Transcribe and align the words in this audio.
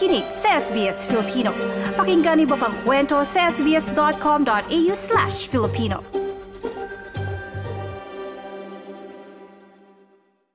nakikinig 0.00 0.32
sa 0.32 0.56
SBS 0.56 1.04
Filipino. 1.04 1.52
Pakinggan 1.92 2.40
niyo 2.40 2.56
pang 2.56 2.72
kwento 2.88 3.20
sa 3.20 3.52
sbs.com.au 3.52 4.92
slash 4.96 5.52
Filipino. 5.52 6.00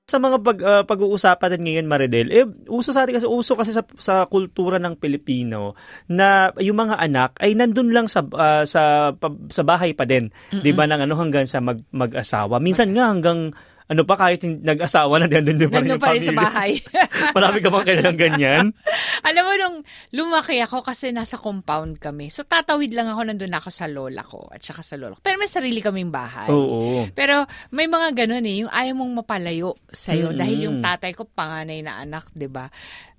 Sa 0.09 0.17
mga 0.17 0.38
pag, 0.41 0.57
uh, 0.66 0.84
pag-uusapan 0.89 1.53
din 1.53 1.63
ngayon, 1.70 1.85
Maridel, 1.85 2.34
eh, 2.34 2.45
uso 2.73 2.89
sa 2.89 3.05
atin 3.05 3.21
kasi, 3.21 3.29
uso 3.29 3.53
kasi 3.53 3.70
sa, 3.70 3.85
sa 4.02 4.25
kultura 4.25 4.81
ng 4.81 4.97
Pilipino 4.97 5.77
na 6.09 6.49
yung 6.57 6.81
mga 6.81 6.98
anak 6.98 7.38
ay 7.38 7.53
nandun 7.53 7.93
lang 7.93 8.09
sa 8.09 8.25
uh, 8.25 8.66
sa 8.66 9.13
sa 9.53 9.62
bahay 9.62 9.93
pa 9.93 10.09
din, 10.09 10.34
'di 10.57 10.73
ba, 10.73 10.89
nang 10.89 11.05
ano 11.05 11.13
hanggang 11.21 11.45
sa 11.45 11.62
mag, 11.62 11.85
mag-asawa. 11.93 12.57
Minsan 12.57 12.98
nga 12.98 13.13
hanggang 13.13 13.53
ano 13.85 14.02
pa 14.02 14.17
kahit 14.17 14.41
nag-asawa 14.41 15.21
na 15.21 15.30
din 15.30 15.45
doon 15.62 15.70
pa 15.70 15.81
rin, 15.81 16.02
pa 16.02 16.09
rin 16.17 16.25
sa 16.25 16.34
bahay. 16.34 16.81
Marami 17.38 17.62
ka 17.62 17.70
bang 17.70 17.85
kailangan 17.85 18.17
ganyan? 18.17 18.66
Alam 19.30 19.44
mo, 19.45 19.53
nung 19.61 19.77
lumaki 20.09 20.58
ako 20.58 20.81
kasi 20.81 21.13
nasa 21.13 21.38
compound 21.38 22.02
kami. 22.02 22.34
So, 22.34 22.41
tatawid 22.41 22.98
lang 22.98 23.13
ako, 23.13 23.30
nandun 23.30 23.53
ako 23.53 23.70
sa 23.70 23.85
lola 23.85 24.25
ko 24.25 24.49
at 24.49 24.66
saka 24.66 24.81
sa 24.81 24.98
lola 24.98 25.13
ko. 25.13 25.21
Pero 25.21 25.38
may 25.38 25.49
sarili 25.49 25.85
kaming 25.85 26.09
bahay. 26.09 26.49
Oo. 26.49 27.05
Pero 27.13 27.45
may 27.70 27.85
mga 27.85 28.25
ganun 28.25 28.45
eh, 28.49 28.66
yung 28.66 28.71
ayaw 28.73 28.98
mong 28.98 29.21
mapalayo 29.21 29.77
sa'yo 29.86 30.33
mm-hmm. 30.33 30.41
dahil 30.41 30.58
yung 30.66 30.77
tatay 30.81 31.13
ko 31.13 31.30
panganay 31.30 31.86
na 31.86 32.02
anak, 32.02 32.33
di 32.33 32.49
ba? 32.49 32.66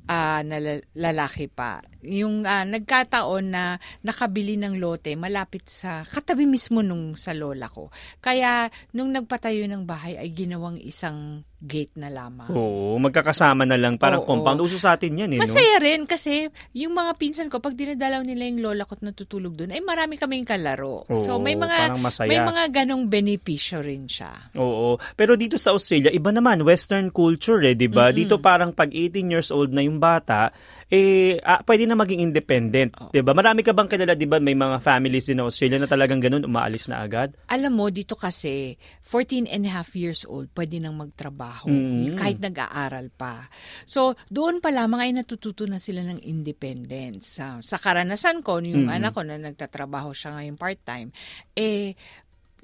uh, 0.06 0.40
na 0.46 0.56
lalaki 0.94 1.50
pa. 1.50 1.82
Yung 2.06 2.46
uh, 2.46 2.64
nagkataon 2.64 3.44
na 3.46 3.76
nakabili 4.06 4.54
ng 4.56 4.78
lote 4.78 5.12
malapit 5.18 5.66
sa 5.66 6.06
katabi 6.06 6.46
mismo 6.46 6.80
nung 6.80 7.18
sa 7.18 7.34
lola 7.34 7.66
ko. 7.66 7.90
Kaya 8.22 8.70
nung 8.94 9.10
nagpatayo 9.10 9.66
ng 9.66 9.82
bahay 9.84 10.14
ay 10.16 10.30
ginawang 10.56 10.80
isang 10.80 11.44
gate 11.56 11.96
na 11.96 12.12
lamang. 12.12 12.52
Oo, 12.52 13.00
magkakasama 13.00 13.64
na 13.64 13.80
lang 13.80 13.96
parang 13.96 14.20
Oo. 14.20 14.28
compound. 14.28 14.60
Uso 14.60 14.76
sa 14.76 15.00
atin 15.00 15.24
yan 15.24 15.30
eh. 15.36 15.40
Masaya 15.40 15.80
no? 15.80 15.84
rin 15.88 16.04
kasi 16.04 16.52
yung 16.76 16.92
mga 16.92 17.16
pinsan 17.16 17.48
ko 17.48 17.64
pag 17.64 17.72
dinadalaw 17.72 18.20
nila 18.20 18.44
yung 18.44 18.60
lola 18.60 18.84
ko 18.84 19.00
at 19.00 19.02
natutulog 19.02 19.56
doon 19.56 19.72
ay 19.72 19.80
marami 19.80 20.20
kaming 20.20 20.44
kalaro. 20.44 21.08
Oo, 21.08 21.16
so 21.16 21.40
may 21.40 21.56
mga 21.56 21.96
may 22.28 22.40
mga 22.44 22.64
ganong 22.84 23.08
benepisyo 23.08 23.80
rin 23.80 24.04
siya. 24.04 24.52
Oo. 24.60 25.00
Pero 25.16 25.32
dito 25.40 25.56
sa 25.56 25.72
Australia 25.72 26.12
iba 26.12 26.28
naman 26.28 26.60
western 26.60 27.08
culture 27.08 27.64
eh, 27.64 27.72
'di 27.72 27.88
ba? 27.88 28.12
Mm-hmm. 28.12 28.18
Dito 28.20 28.34
parang 28.36 28.76
pag 28.76 28.92
18 28.92 29.32
years 29.32 29.48
old 29.48 29.72
na 29.72 29.80
yung 29.80 29.96
bata, 29.96 30.52
eh 30.92 31.40
ah, 31.40 31.64
pwede 31.64 31.88
na 31.88 31.96
maging 31.96 32.20
independent, 32.20 32.92
oh. 33.00 33.08
'di 33.16 33.24
ba? 33.24 33.32
Marami 33.32 33.64
ka 33.64 33.72
bang 33.72 33.88
kilala 33.88 34.12
'di 34.12 34.28
ba 34.28 34.36
may 34.44 34.54
mga 34.54 34.76
families 34.84 35.24
din 35.24 35.40
sa 35.40 35.48
Australia 35.48 35.80
na 35.80 35.88
talagang 35.88 36.20
ganun 36.20 36.44
umaalis 36.44 36.84
na 36.92 37.00
agad? 37.00 37.32
Alam 37.48 37.80
mo 37.80 37.88
dito 37.88 38.12
kasi 38.12 38.76
14 39.08 39.48
and 39.48 39.64
a 39.64 39.72
half 39.72 39.96
years 39.96 40.28
old 40.28 40.52
pwede 40.52 40.76
nang 40.84 41.00
magtrabaho 41.00 41.45
mm. 41.66 42.18
kahit 42.18 42.38
nag-aaral 42.42 43.12
pa. 43.14 43.46
So 43.84 44.14
doon 44.32 44.58
pa 44.58 44.72
lamang 44.74 45.00
ay 45.06 45.12
natututo 45.14 45.68
na 45.68 45.78
sila 45.78 46.02
ng 46.06 46.22
independence. 46.24 47.38
Sa, 47.38 47.60
sa 47.62 47.76
karanasan 47.78 48.42
ko 48.42 48.58
yung 48.62 48.90
mm. 48.90 48.96
anak 48.96 49.12
ko 49.14 49.22
na 49.22 49.38
nagtatrabaho 49.38 50.10
siya 50.16 50.38
ngayon 50.38 50.56
part-time, 50.58 51.10
eh 51.54 51.94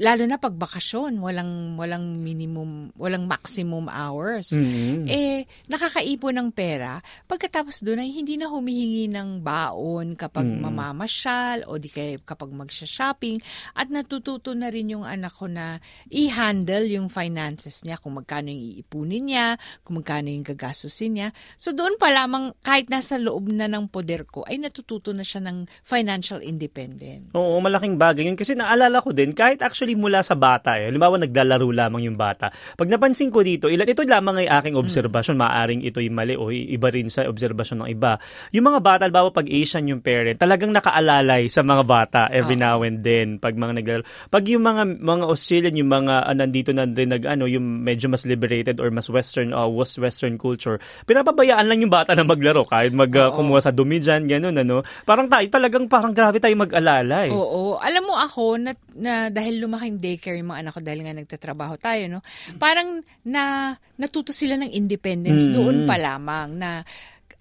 lalo 0.03 0.27
na 0.27 0.35
pag 0.35 0.59
bakasyon, 0.59 1.23
walang 1.23 1.79
walang 1.79 2.19
minimum, 2.19 2.91
walang 2.99 3.31
maximum 3.31 3.87
hours. 3.87 4.51
Mm-hmm. 4.51 5.07
Eh 5.07 5.47
nakakaipon 5.71 6.43
ng 6.43 6.51
pera. 6.51 6.99
Pagkatapos 7.31 7.87
doon 7.87 8.03
ay 8.03 8.11
hindi 8.11 8.35
na 8.35 8.51
humihingi 8.51 9.07
ng 9.15 9.47
baon 9.47 10.19
kapag 10.19 10.43
mm-hmm. 10.43 10.67
mamamasyal 10.67 11.59
o 11.71 11.79
di 11.79 11.87
kaya 11.87 12.19
kapag 12.27 12.51
magsha-shopping 12.51 13.39
at 13.79 13.95
natututo 13.95 14.59
na 14.59 14.75
rin 14.75 14.91
yung 14.91 15.07
anak 15.07 15.39
ko 15.39 15.47
na 15.47 15.79
i-handle 16.11 16.91
yung 16.91 17.07
finances 17.07 17.87
niya, 17.87 18.03
kung 18.03 18.19
magkano 18.19 18.51
yung 18.51 18.83
iipunin 18.83 19.31
niya, 19.31 19.55
kung 19.87 20.03
magkano 20.03 20.35
yung 20.35 20.43
gagastusin 20.43 21.15
niya. 21.15 21.29
So 21.55 21.71
doon 21.71 21.95
pa 22.03 22.11
lamang 22.11 22.59
kahit 22.67 22.91
nasa 22.91 23.23
loob 23.23 23.55
na 23.55 23.71
ng 23.71 23.87
poder 23.87 24.27
ko 24.27 24.43
ay 24.51 24.59
natututo 24.59 25.15
na 25.15 25.23
siya 25.23 25.47
ng 25.47 25.71
financial 25.87 26.43
independence. 26.43 27.31
Oo, 27.39 27.63
malaking 27.63 27.95
bagay 27.95 28.27
yun 28.27 28.35
kasi 28.35 28.59
naalala 28.59 28.99
ko 28.99 29.15
din 29.15 29.31
kahit 29.31 29.63
actually 29.63 29.92
actually 29.93 30.01
mula 30.01 30.25
sa 30.25 30.35
bata 30.35 30.81
eh. 30.81 30.89
Halimbawa, 30.89 31.21
naglalaro 31.21 31.69
lamang 31.69 32.09
yung 32.09 32.17
bata. 32.17 32.49
Pag 32.77 32.89
napansin 32.89 33.29
ko 33.29 33.45
dito, 33.45 33.69
ilan, 33.69 33.85
ito 33.85 34.03
lamang 34.03 34.45
ay 34.45 34.49
aking 34.49 34.77
obserbasyon. 34.81 35.37
Mm. 35.37 35.43
Maaring 35.43 35.83
ito'y 35.85 36.09
mali 36.09 36.35
o 36.35 36.49
iba 36.49 36.89
rin 36.89 37.13
sa 37.13 37.29
obserbasyon 37.29 37.85
ng 37.85 37.91
iba. 37.93 38.17
Yung 38.57 38.65
mga 38.73 38.81
bata, 38.81 39.01
halimbawa, 39.05 39.29
pag 39.31 39.47
Asian 39.49 39.85
yung 39.89 40.01
parent, 40.01 40.41
talagang 40.41 40.73
nakaalalay 40.73 41.47
sa 41.53 41.61
mga 41.61 41.83
bata 41.85 42.21
every 42.33 42.57
uh-huh. 42.57 42.81
now 42.81 42.87
and 42.87 43.05
then. 43.05 43.37
Pag 43.37 43.59
mga 43.59 43.73
naglalaro. 43.83 44.05
Pag 44.33 44.45
yung 44.49 44.65
mga 44.65 44.83
mga 45.03 45.25
Australian, 45.29 45.75
yung 45.77 45.91
mga 45.93 46.15
uh, 46.25 46.35
nandito 46.35 46.71
na 46.73 46.89
din 46.89 47.13
nag, 47.13 47.23
ano, 47.29 47.45
yung 47.45 47.85
medyo 47.85 48.09
mas 48.09 48.25
liberated 48.25 48.81
or 48.81 48.89
mas 48.89 49.13
western, 49.13 49.53
uh, 49.53 49.69
was 49.69 49.95
western 50.01 50.41
culture, 50.41 50.81
pinapabayaan 51.05 51.69
lang 51.69 51.85
yung 51.85 51.93
bata 51.93 52.17
na 52.17 52.25
maglaro 52.25 52.65
kahit 52.65 52.95
mag 52.95 53.13
uh, 53.13 53.35
kumuha 53.35 53.61
sa 53.61 53.75
dumi 53.75 54.01
dyan, 54.01 54.25
ganun, 54.25 54.57
ano. 54.57 54.87
Parang 55.05 55.29
tayo, 55.29 55.45
talagang 55.51 55.87
parang 55.91 56.15
grabe 56.15 56.39
tayo 56.39 56.55
mag-alalay. 56.57 57.29
Oo. 57.35 57.77
Alam 57.83 58.03
mo 58.09 58.15
ako, 58.17 58.61
na, 58.63 58.73
na 58.95 59.29
dahil 59.29 59.65
lumaking 59.73 59.97
daycare 60.05 60.37
yung 60.37 60.53
mga 60.53 60.69
anak 60.69 60.73
ko 60.77 60.81
dahil 60.85 61.01
nga 61.01 61.17
nagtatrabaho 61.17 61.81
tayo, 61.81 62.05
no? 62.13 62.21
Parang 62.61 63.01
na 63.25 63.73
natuto 63.97 64.37
sila 64.37 64.61
ng 64.61 64.69
independence 64.69 65.49
mm-hmm. 65.49 65.57
doon 65.57 65.77
pa 65.89 65.97
lamang 65.97 66.61
na 66.61 66.85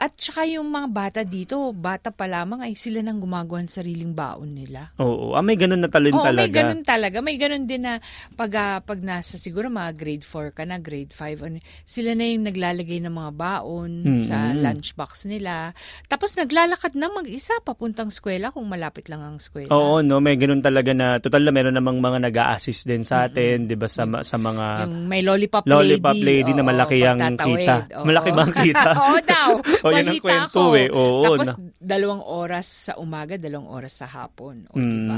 at 0.01 0.17
saka 0.17 0.49
yung 0.49 0.65
mga 0.65 0.87
bata 0.89 1.21
dito, 1.21 1.61
bata 1.77 2.09
pa 2.09 2.25
lamang 2.25 2.65
ay 2.65 2.73
sila 2.73 3.05
nang 3.05 3.21
gumagawa 3.21 3.61
ng 3.61 3.69
sariling 3.69 4.17
baon 4.17 4.57
nila. 4.57 4.89
Oo, 4.97 5.37
ah, 5.37 5.45
may 5.45 5.53
ganun 5.53 5.77
na 5.77 5.93
talent 5.93 6.17
Oo, 6.17 6.25
talaga. 6.25 6.41
may 6.41 6.49
ganun 6.49 6.81
talaga. 6.81 7.17
May 7.21 7.37
ganun 7.37 7.69
din 7.69 7.85
na 7.85 8.01
pag, 8.33 8.49
uh, 8.49 8.79
pag 8.81 8.97
nasa 9.05 9.37
siguro 9.37 9.69
mga 9.69 9.93
grade 9.93 10.25
4 10.25 10.57
ka 10.57 10.65
na, 10.65 10.81
grade 10.81 11.13
5, 11.13 11.45
ano, 11.45 11.61
sila 11.85 12.17
na 12.17 12.25
yung 12.33 12.49
naglalagay 12.49 12.97
ng 12.97 13.13
mga 13.13 13.31
baon 13.37 13.91
mm-hmm. 14.01 14.25
sa 14.25 14.57
lunchbox 14.57 15.29
nila. 15.29 15.77
Tapos 16.09 16.33
naglalakad 16.33 16.97
na 16.97 17.13
mag-isa 17.13 17.53
papuntang 17.61 18.09
eskwela 18.09 18.49
kung 18.49 18.65
malapit 18.65 19.05
lang 19.05 19.21
ang 19.21 19.37
eskwela. 19.37 19.69
Oo, 19.69 20.01
no, 20.01 20.17
may 20.17 20.33
ganun 20.33 20.65
talaga 20.65 20.97
na 20.97 21.21
total 21.21 21.45
na 21.45 21.53
meron 21.53 21.77
namang 21.77 22.01
mga 22.01 22.25
nag-a-assist 22.25 22.89
din 22.89 23.05
sa 23.05 23.29
atin, 23.29 23.69
mm-hmm. 23.69 23.69
'di 23.69 23.75
ba 23.77 23.85
sa 23.85 24.09
sa 24.25 24.41
mga 24.41 24.89
yung 24.89 25.05
may 25.05 25.21
lollipop, 25.21 25.61
lollipop 25.69 26.17
lady, 26.17 26.49
lady 26.49 26.51
oo, 26.57 26.57
na 26.57 26.65
malaki 26.65 27.05
ang 27.05 27.21
kita. 27.37 27.75
Oo. 28.01 28.05
Malaki 28.09 28.29
ba 28.33 28.41
ang 28.49 28.55
kita? 28.57 28.89
Oo 29.05 29.19
daw. 29.21 29.49
o, 29.91 29.99
yun 29.99 30.09
ang 30.09 30.23
kwento 30.23 30.61
ako. 30.63 30.79
eh. 30.79 30.87
Oo, 30.89 31.23
Tapos 31.27 31.47
na. 31.53 31.71
dalawang 31.79 32.23
oras 32.23 32.67
sa 32.89 32.93
umaga, 32.97 33.35
dalawang 33.35 33.69
oras 33.69 33.93
sa 33.99 34.07
hapon. 34.07 34.67
O, 34.71 34.79
mm. 34.79 34.87
diba? 34.87 35.17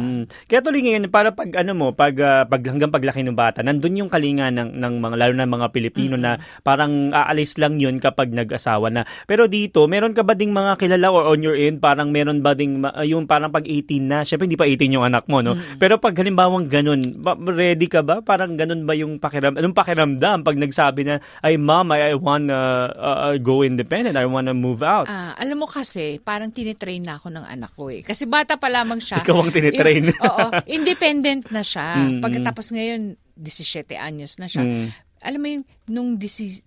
Kaya 0.49 0.59
tuloy 0.65 0.81
ngayon, 0.83 1.09
para 1.13 1.29
pag 1.31 1.49
ano 1.61 1.71
mo, 1.77 1.87
pag, 1.93 2.15
uh, 2.17 2.43
pag 2.49 2.61
hanggang 2.65 2.89
paglaki 2.89 3.21
ng 3.21 3.37
bata, 3.37 3.61
nandun 3.61 3.99
yung 4.05 4.11
kalinga 4.11 4.49
ng, 4.49 4.75
ng 4.77 4.93
mga, 4.99 5.15
lalo 5.19 5.33
na 5.37 5.47
mga 5.47 5.67
Pilipino 5.71 6.15
mm-hmm. 6.17 6.39
na 6.39 6.61
parang 6.65 7.13
aalis 7.13 7.57
lang 7.61 7.77
yun 7.77 8.01
kapag 8.01 8.33
nag-asawa 8.33 8.89
na. 8.89 9.05
Pero 9.29 9.45
dito, 9.45 9.85
meron 9.85 10.15
ka 10.15 10.25
ba 10.25 10.33
ding 10.33 10.51
mga 10.51 10.79
kilala 10.79 11.13
or 11.13 11.33
on 11.33 11.41
your 11.43 11.57
end, 11.57 11.79
parang 11.79 12.09
meron 12.09 12.41
ba 12.41 12.55
ding 12.57 12.81
uh, 12.83 13.05
yung 13.05 13.27
parang 13.29 13.53
pag 13.53 13.65
18 13.65 14.03
na, 14.03 14.17
syempre 14.25 14.49
hindi 14.49 14.59
pa 14.59 14.65
18 14.65 14.95
yung 14.95 15.05
anak 15.05 15.27
mo, 15.27 15.43
no? 15.43 15.53
Mm-hmm. 15.53 15.77
Pero 15.81 15.99
pag 15.99 16.15
halimbawang 16.17 16.71
ganun, 16.71 17.01
ready 17.49 17.85
ka 17.91 18.01
ba? 18.01 18.23
Parang 18.23 18.55
ganun 18.55 18.87
ba 18.87 18.93
yung 18.95 19.19
pakiram, 19.19 19.53
anong 19.57 19.75
pakiramdam 19.75 20.41
pag 20.41 20.57
nagsabi 20.57 21.01
na, 21.05 21.15
ay 21.43 21.59
mom, 21.59 21.91
I, 21.91 22.13
I 22.13 22.15
wanna 22.15 22.57
uh, 22.93 23.35
go 23.41 23.61
independent, 23.61 24.15
I 24.15 24.25
wanna 24.25 24.55
move 24.63 24.79
out? 24.79 25.11
Ah, 25.11 25.35
alam 25.35 25.59
mo 25.59 25.67
kasi, 25.67 26.23
parang 26.23 26.47
tinitrain 26.47 27.03
na 27.03 27.19
ako 27.19 27.27
ng 27.35 27.43
anak 27.43 27.75
ko 27.75 27.91
eh. 27.91 27.99
Kasi 28.07 28.23
bata 28.23 28.55
pa 28.55 28.71
lamang 28.71 29.03
siya. 29.03 29.19
Ikaw 29.19 29.35
ang 29.35 29.51
tinitrain. 29.51 30.07
Yung, 30.07 30.19
oo, 30.23 30.47
independent 30.79 31.51
na 31.51 31.59
siya. 31.59 31.99
Mm-hmm. 31.99 32.21
Pagkatapos 32.23 32.71
ngayon, 32.71 33.19
17 33.35 33.99
anyos 33.99 34.39
na 34.39 34.47
siya. 34.47 34.63
Mm. 34.63 34.87
Alam 35.23 35.39
mo 35.43 35.47
yung, 35.51 35.63
nung 35.91 36.09
16, 36.15 36.63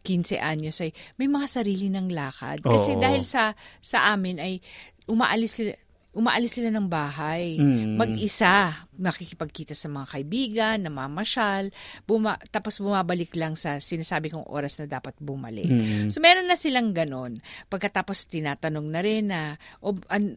15 0.00 0.40
anyos 0.40 0.80
ay 0.80 0.96
may 1.20 1.28
mga 1.28 1.46
sarili 1.48 1.92
ng 1.92 2.08
lakad. 2.08 2.64
Kasi 2.64 2.96
Oo. 2.96 3.02
dahil 3.02 3.22
sa 3.28 3.52
sa 3.84 4.12
amin 4.16 4.40
ay 4.40 4.56
umaalis 5.04 5.60
sila 5.60 5.72
umaalis 6.10 6.58
sila 6.58 6.74
ng 6.74 6.90
bahay, 6.90 7.54
mm. 7.54 7.94
mag-isa, 7.94 8.86
nakikipagkita 8.98 9.78
sa 9.78 9.86
mga 9.86 10.06
kaibigan, 10.10 10.76
namamasyal, 10.82 11.70
buma, 12.02 12.34
tapos 12.50 12.82
bumabalik 12.82 13.30
lang 13.38 13.54
sa 13.54 13.78
sinasabi 13.78 14.34
kong 14.34 14.50
oras 14.50 14.82
na 14.82 14.90
dapat 14.90 15.14
bumalik. 15.22 15.70
Mm. 15.70 16.10
So 16.10 16.18
meron 16.18 16.50
na 16.50 16.58
silang 16.58 16.90
ganon. 16.90 17.38
Pagkatapos 17.70 18.26
tinatanong 18.26 18.86
na 18.90 19.00
rin 19.06 19.30
na, 19.30 19.54
o, 19.78 19.94
an, 20.10 20.34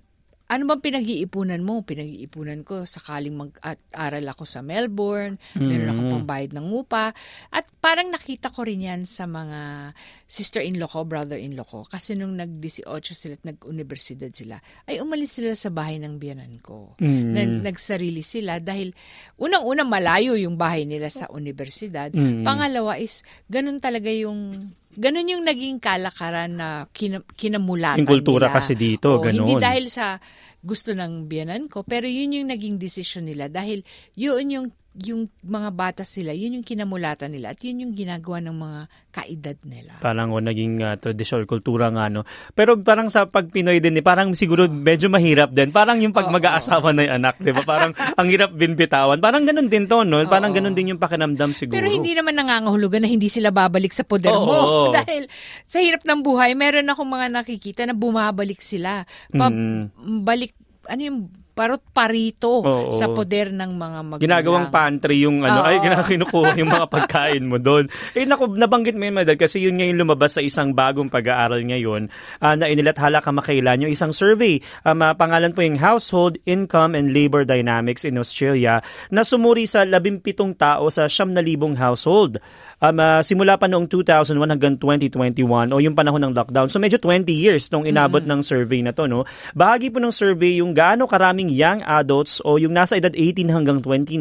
ano 0.51 0.63
bang 0.67 0.81
pinag-iipunan 0.83 1.63
mo? 1.63 1.81
Pinag-iipunan 1.81 2.61
ko 2.67 2.83
sakaling 2.83 3.33
mag-aral 3.33 4.25
ako 4.27 4.43
sa 4.43 4.59
Melbourne, 4.59 5.39
mm-hmm. 5.39 5.65
meron 5.65 5.89
akong 5.89 6.11
pambayad 6.19 6.51
ng 6.53 6.67
upa. 6.69 7.15
At 7.49 7.65
parang 7.79 8.11
nakita 8.11 8.51
ko 8.51 8.67
rin 8.67 8.83
yan 8.83 9.01
sa 9.07 9.23
mga 9.23 9.91
sister-in-law 10.27 10.91
ko, 10.91 11.07
brother-in-law 11.07 11.65
ko. 11.65 11.79
Kasi 11.87 12.19
nung 12.19 12.35
nag-18 12.35 12.85
sila 13.15 13.33
at 13.39 13.43
nag-universidad 13.47 14.31
sila, 14.35 14.59
ay 14.85 14.99
umalis 14.99 15.39
sila 15.39 15.55
sa 15.55 15.71
bahay 15.71 15.97
ng 15.97 16.19
biyanan 16.19 16.59
ko. 16.59 16.99
Mm-hmm. 16.99 17.33
Nag- 17.33 17.61
nagsarili 17.73 18.21
sila 18.21 18.59
dahil 18.59 18.91
unang-unang 19.39 19.87
malayo 19.87 20.35
yung 20.35 20.59
bahay 20.59 20.83
nila 20.83 21.07
sa 21.07 21.31
universidad. 21.31 22.11
Mm-hmm. 22.11 22.43
Pangalawa 22.43 22.99
is, 22.99 23.23
ganun 23.47 23.79
talaga 23.79 24.11
yung 24.11 24.69
ganun 24.95 25.25
yung 25.27 25.43
naging 25.43 25.77
kalakaran 25.77 26.57
na 26.57 26.85
kin- 26.93 27.25
kinamulatan 27.33 28.01
Yung 28.01 28.09
kultura 28.09 28.49
nila. 28.49 28.55
kasi 28.57 28.73
dito, 28.73 29.17
o, 29.17 29.21
ganun. 29.21 29.45
Hindi 29.49 29.61
dahil 29.61 29.85
sa 29.89 30.17
gusto 30.61 30.95
ng 30.95 31.27
biyanan 31.27 31.67
ko, 31.67 31.83
pero 31.83 32.07
yun 32.07 32.31
yung 32.33 32.49
naging 32.49 32.77
decision 32.77 33.27
nila 33.27 33.51
dahil 33.51 33.83
yun 34.15 34.47
yung 34.47 34.67
yung 34.93 35.25
mga 35.41 35.69
bata 35.73 36.03
sila, 36.05 36.37
yun 36.37 36.61
yung 36.61 36.65
kinamulatan 36.65 37.33
nila 37.33 37.57
at 37.57 37.59
yun 37.65 37.81
yung 37.81 37.93
ginagawa 37.97 38.37
ng 38.45 38.53
mga 38.53 38.79
kaedad 39.09 39.57
nila. 39.65 39.97
Parang 39.97 40.29
o, 40.29 40.37
naging 40.37 40.85
uh, 40.85 40.93
tradisyon, 41.01 41.49
kultura 41.49 41.89
nga, 41.89 42.13
no? 42.13 42.29
Pero 42.53 42.77
parang 42.77 43.09
sa 43.09 43.25
pag 43.25 43.49
Pinoy 43.49 43.81
din, 43.81 43.97
eh, 43.97 44.05
parang 44.05 44.37
siguro 44.37 44.69
medyo 44.69 45.09
mahirap 45.09 45.49
din. 45.49 45.73
Parang 45.73 45.97
yung 45.97 46.13
pag 46.13 46.29
mag-aasawa 46.29 46.93
na 46.93 47.09
yung 47.09 47.15
anak, 47.25 47.41
di 47.41 47.49
ba? 47.49 47.65
Parang 47.65 47.89
ang 48.21 48.27
hirap 48.29 48.53
din 48.53 48.77
bitawan. 48.77 49.17
Parang 49.17 49.41
ganun 49.49 49.65
din 49.65 49.89
to, 49.89 50.05
no? 50.05 50.21
Parang 50.29 50.53
Oo. 50.53 50.57
ganun 50.61 50.77
din 50.77 50.93
yung 50.93 51.01
pakinamdam 51.01 51.57
siguro. 51.57 51.73
Pero 51.73 51.89
hindi 51.89 52.13
naman 52.13 52.37
nangangahulugan 52.37 53.01
na 53.01 53.09
hindi 53.09 53.33
sila 53.33 53.49
babalik 53.49 53.97
sa 53.97 54.05
poder 54.05 54.29
Oo. 54.29 54.45
mo. 54.45 54.57
Dahil 54.97 55.25
sa 55.65 55.81
hirap 55.81 56.05
ng 56.05 56.21
buhay, 56.21 56.53
meron 56.53 56.85
akong 56.85 57.09
mga 57.09 57.33
nakikita 57.33 57.81
na 57.89 57.97
bumabalik 57.97 58.61
sila. 58.61 59.09
Pa- 59.33 59.49
mm. 59.49 60.21
Balik, 60.21 60.53
ano 60.85 61.01
yung 61.01 61.19
parot 61.53 61.81
parito 61.93 62.65
Oo. 62.65 62.89
sa 62.89 63.09
poder 63.13 63.53
ng 63.53 63.71
mga 63.77 63.99
magulang. 64.01 64.25
Ginagawang 64.25 64.67
pantry 64.73 65.21
yung 65.21 65.45
ano, 65.45 65.61
Oo. 65.61 65.69
ay 65.69 65.77
kinukuha 66.09 66.57
yung 66.57 66.73
mga 66.73 66.87
pagkain 66.89 67.45
mo 67.45 67.61
doon. 67.61 67.85
Eh 68.17 68.25
naku, 68.25 68.49
nabanggit 68.57 68.97
mo 68.97 69.05
yun, 69.05 69.15
Madal, 69.21 69.37
kasi 69.37 69.61
yun 69.61 69.77
ngayon 69.77 70.01
lumabas 70.01 70.35
sa 70.35 70.41
isang 70.41 70.73
bagong 70.73 71.13
pag-aaral 71.13 71.61
ngayon 71.61 72.09
uh, 72.41 72.55
na 72.57 72.65
inilathala 72.65 73.21
kamakailan 73.21 73.85
yung 73.85 73.93
isang 73.93 74.09
survey. 74.09 74.57
Um, 74.81 75.05
uh, 75.05 75.13
pangalan 75.13 75.53
po 75.53 75.61
yung 75.61 75.77
Household 75.77 76.41
Income 76.49 76.97
and 76.97 77.13
Labor 77.13 77.45
Dynamics 77.45 78.03
in 78.03 78.17
Australia 78.17 78.81
na 79.13 79.21
sumuri 79.21 79.69
sa 79.69 79.85
17 79.85 80.25
tao 80.57 80.89
sa 80.89 81.05
7,000 81.05 81.77
household 81.77 82.41
um, 82.79 82.97
uh, 82.97 83.21
simula 83.21 83.59
pa 83.59 83.69
noong 83.69 83.85
2001 83.85 84.39
hanggang 84.39 84.75
2021 84.79 85.73
o 85.73 85.77
yung 85.77 85.93
panahon 85.93 86.21
ng 86.23 86.33
lockdown. 86.33 86.71
So 86.71 86.79
medyo 86.79 86.97
20 86.97 87.29
years 87.29 87.69
nung 87.69 87.83
inabot 87.83 88.23
mm-hmm. 88.23 88.39
ng 88.39 88.41
survey 88.41 88.79
na 88.81 88.95
to. 88.95 89.05
No? 89.05 89.27
Bahagi 89.53 89.93
po 89.93 90.01
ng 90.01 90.13
survey 90.15 90.63
yung 90.63 90.71
gaano 90.71 91.05
karaming 91.05 91.51
young 91.51 91.85
adults 91.85 92.39
o 92.41 92.57
yung 92.57 92.73
nasa 92.73 92.97
edad 92.97 93.11
18 93.11 93.51
hanggang 93.51 93.83
29 93.83 94.17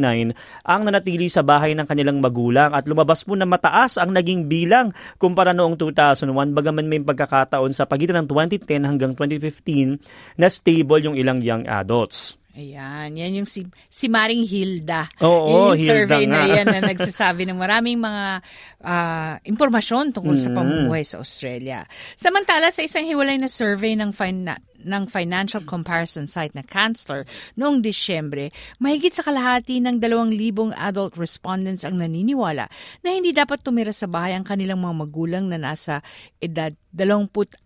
ang 0.66 0.80
nanatili 0.82 1.30
sa 1.30 1.40
bahay 1.46 1.72
ng 1.72 1.86
kanilang 1.86 2.18
magulang 2.18 2.74
at 2.74 2.84
lumabas 2.84 3.22
po 3.22 3.38
na 3.38 3.46
mataas 3.48 3.96
ang 3.96 4.12
naging 4.12 4.50
bilang 4.50 4.90
kumpara 5.16 5.54
noong 5.54 5.78
2001 5.78 6.28
bagaman 6.52 6.90
may 6.90 7.00
pagkakataon 7.00 7.70
sa 7.70 7.86
pagitan 7.86 8.24
ng 8.24 8.28
2010 8.28 8.82
hanggang 8.84 9.12
2015 9.14 10.02
na 10.36 10.50
stable 10.50 11.00
yung 11.00 11.16
ilang 11.16 11.38
young 11.40 11.64
adults. 11.70 12.41
Ayan, 12.52 13.16
yan 13.16 13.32
yung 13.32 13.48
si, 13.48 13.64
si 13.88 14.12
Maring 14.12 14.44
Hilda. 14.44 15.08
Oo, 15.24 15.72
yung 15.72 15.80
Hilda 15.80 15.88
survey 15.88 16.28
nga. 16.28 16.36
na 16.36 16.40
yan 16.52 16.66
na 16.68 16.80
nagsasabi 16.84 17.48
ng 17.48 17.56
maraming 17.56 17.96
mga 17.96 18.44
uh, 18.84 19.34
impormasyon 19.48 20.12
tungkol 20.12 20.36
mm. 20.36 20.44
sa 20.44 20.50
pamumuhay 20.52 21.02
sa 21.08 21.16
Australia. 21.16 21.88
Samantala, 22.12 22.68
sa 22.68 22.84
isang 22.84 23.08
hiwalay 23.08 23.40
na 23.40 23.48
survey 23.48 23.96
ng 23.96 24.12
fin- 24.12 24.52
ng 24.82 25.04
financial 25.08 25.62
comparison 25.64 26.26
site 26.26 26.52
na 26.52 26.66
Canceller 26.66 27.24
noong 27.56 27.80
Disyembre, 27.82 28.50
mahigit 28.82 29.14
sa 29.14 29.24
kalahati 29.26 29.80
ng 29.80 29.98
2,000 30.02 30.76
adult 30.76 31.16
respondents 31.16 31.82
ang 31.86 31.98
naniniwala 31.98 32.66
na 33.02 33.08
hindi 33.10 33.30
dapat 33.30 33.62
tumira 33.62 33.94
sa 33.94 34.10
bahay 34.10 34.34
ang 34.36 34.46
kanilang 34.46 34.82
mga 34.82 34.94
magulang 34.94 35.44
na 35.48 35.58
nasa 35.58 36.04
edad 36.42 36.74
26 36.92 37.56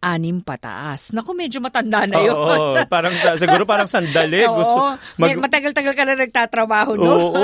pataas. 0.46 1.10
Naku, 1.10 1.34
medyo 1.34 1.58
matanda 1.58 2.06
na 2.06 2.22
yun. 2.22 2.38
Oo, 2.38 2.78
parang 2.94 3.10
siguro 3.34 3.66
parang 3.66 3.90
sandali. 3.90 4.46
Gusto, 4.62 4.94
mag... 5.18 5.34
matagal-tagal 5.42 5.94
ka 5.98 6.06
na 6.06 6.14
nagtatrabaho, 6.14 6.94
no? 6.94 7.10
Oo. 7.10 7.42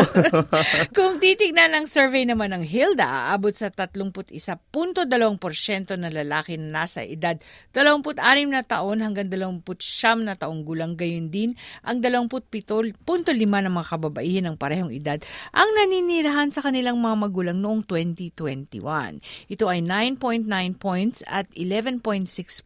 Kung 0.96 1.18
titignan 1.18 1.74
ang 1.74 1.90
survey 1.90 2.22
naman 2.22 2.54
ng 2.54 2.62
Hilda, 2.62 3.34
aabot 3.34 3.50
sa 3.50 3.74
31.2% 3.74 5.10
na 5.98 6.08
lalaki 6.08 6.54
na 6.54 6.86
nasa 6.86 7.02
edad 7.02 7.34
26 7.74 8.14
na 8.46 8.62
taon 8.62 9.02
hanggang 9.02 9.26
siyam 9.78 10.26
na 10.26 10.34
taong 10.34 10.66
gulang 10.66 10.98
gayon 10.98 11.30
din 11.30 11.54
ang 11.86 12.02
27.5 12.02 12.98
ng 13.06 13.72
mga 13.72 13.86
kababaihan 13.86 14.44
ng 14.50 14.56
parehong 14.58 14.90
edad 14.90 15.22
ang 15.54 15.70
naninirahan 15.78 16.50
sa 16.50 16.60
kanilang 16.60 16.98
mga 16.98 17.16
magulang 17.16 17.58
noong 17.62 17.86
2021. 17.86 19.22
Ito 19.48 19.64
ay 19.70 19.80
9.9 19.86 20.50
points 20.76 21.22
at 21.30 21.46
11.6 21.54 22.02